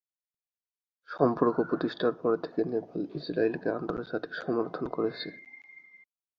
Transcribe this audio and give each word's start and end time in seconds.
সম্পর্ক 1.09 1.57
প্রতিষ্ঠার 1.69 2.13
পর 2.13 2.31
থেকে 2.43 2.61
নেপাল 2.65 3.01
ইসরায়েলকে 3.19 3.67
আন্তর্জাতিকভাবে 3.69 4.39
সমর্থন 4.41 4.85
করেছে। 4.87 5.27